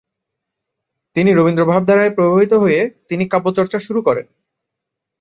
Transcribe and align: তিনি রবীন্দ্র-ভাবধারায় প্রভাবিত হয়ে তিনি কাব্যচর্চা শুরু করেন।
তিনি 1.15 1.29
রবীন্দ্র-ভাবধারায় 1.33 2.15
প্রভাবিত 2.15 2.53
হয়ে 2.53 2.79
তিনি 3.09 3.23
কাব্যচর্চা 3.27 3.79
শুরু 3.79 3.99
করেন। 4.01 4.25